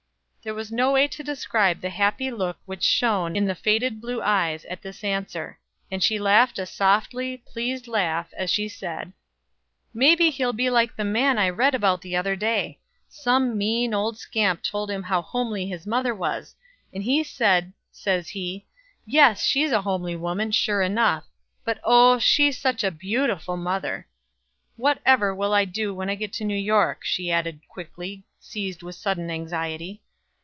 There 0.43 0.57
is 0.57 0.71
no 0.71 0.91
way 0.93 1.07
to 1.09 1.21
describe 1.21 1.81
the 1.81 1.91
happy 1.91 2.31
look 2.31 2.57
which 2.65 2.81
shone 2.81 3.35
in 3.35 3.45
the 3.45 3.53
faded 3.53 4.01
blue 4.01 4.23
eyes 4.23 4.65
at 4.65 4.81
this 4.81 5.03
answer; 5.03 5.59
and 5.91 6.01
she 6.01 6.17
laughed 6.17 6.57
a 6.57 6.65
softly, 6.65 7.37
pleased 7.45 7.87
laugh 7.87 8.27
as 8.35 8.49
she 8.49 8.67
said: 8.67 9.13
"Maybe 9.93 10.31
he'll 10.31 10.51
be 10.51 10.71
like 10.71 10.95
the 10.95 11.03
man 11.03 11.37
I 11.37 11.49
read 11.49 11.75
about 11.75 12.01
the 12.01 12.15
other 12.15 12.35
day. 12.35 12.79
Some 13.07 13.55
mean, 13.55 13.93
old 13.93 14.17
scamp 14.17 14.63
told 14.63 14.89
him 14.89 15.03
how 15.03 15.21
homely 15.21 15.67
his 15.67 15.85
mother 15.85 16.15
was; 16.15 16.55
and 16.91 17.03
he 17.03 17.23
said, 17.23 17.71
says 17.91 18.29
he, 18.29 18.65
'Yes, 19.05 19.43
she's 19.45 19.71
a 19.71 19.83
homely 19.83 20.15
woman, 20.15 20.49
sure 20.51 20.81
enough; 20.81 21.25
but 21.63 21.79
oh 21.83 22.17
she's 22.17 22.57
such 22.57 22.83
a 22.83 22.89
beautiful 22.89 23.57
mother!' 23.57 24.07
What 24.75 25.03
ever 25.05 25.35
will 25.35 25.53
I 25.53 25.65
do 25.65 25.93
when 25.93 26.09
I 26.09 26.15
get 26.15 26.41
in 26.41 26.47
New 26.47 26.55
York," 26.57 27.01
she 27.05 27.29
added 27.29 27.59
quickly, 27.69 28.23
seized 28.39 28.81
with 28.81 28.95
a 28.95 28.97
sudden 28.99 29.29
anxiety. 29.29 30.01